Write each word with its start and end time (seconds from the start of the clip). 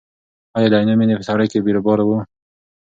ایا 0.57 0.67
د 0.71 0.73
عینومېنې 0.79 1.15
په 1.17 1.23
سړک 1.29 1.47
کې 1.51 1.59
بیروبار 1.65 1.99
و؟ 2.03 2.09